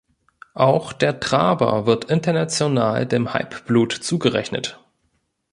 Auch 0.55 0.93
der 0.93 1.19
Traber 1.19 1.85
wird 1.85 2.05
international 2.05 3.05
dem 3.05 3.35
Halbblut 3.35 3.91
zugerechnet. 3.93 4.79